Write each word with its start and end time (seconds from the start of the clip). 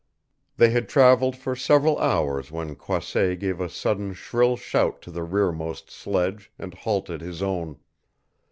They 0.57 0.71
had 0.71 0.89
traveled 0.89 1.35
for 1.35 1.55
several 1.55 1.99
hours 1.99 2.51
when 2.51 2.73
Croisset 2.75 3.39
gave 3.39 3.61
a 3.61 3.69
sudden 3.69 4.13
shrill 4.15 4.57
shout 4.57 4.99
to 5.03 5.11
the 5.11 5.21
rearmost 5.21 5.91
sledge 5.91 6.51
and 6.57 6.73
halted 6.73 7.21
his 7.21 7.43
own. 7.43 7.77